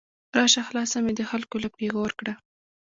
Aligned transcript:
راشه 0.37 0.61
خلاصه 0.67 0.97
مې 1.03 1.13
د 1.15 1.21
خلګو 1.29 1.57
له 1.63 1.69
پیغور 1.77 2.11
کړه 2.19 2.33